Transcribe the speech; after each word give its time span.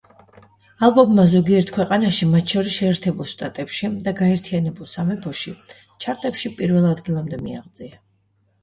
ალბომმა 0.85 1.25
ზოგიერთ 1.33 1.71
ქვეყანაში, 1.75 2.29
მათ 2.31 2.55
შორის 2.55 2.77
შეერთებულ 2.79 3.29
შტატებში 3.35 3.93
და 4.09 4.15
გაერთიანებულ 4.23 4.91
სამეფოში, 4.97 5.55
ჩარტებში 5.87 6.57
პირველ 6.61 6.91
ადგილამდე 6.97 7.43
მიაღწია. 7.47 8.05